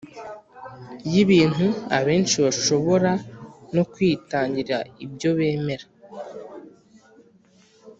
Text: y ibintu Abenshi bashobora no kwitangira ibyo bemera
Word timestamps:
y 1.11 1.13
ibintu 1.23 1.67
Abenshi 1.97 2.35
bashobora 2.45 3.11
no 3.75 3.83
kwitangira 3.91 4.77
ibyo 5.05 5.29
bemera 5.37 5.85